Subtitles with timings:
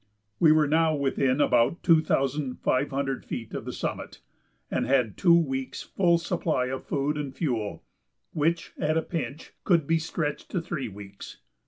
[0.39, 4.19] We were now within about two thousand five hundred feet of the summit
[4.71, 7.83] and had two weeks' full supply of food and fuel,
[8.31, 11.37] which, at a pinch, could be stretched to three weeks.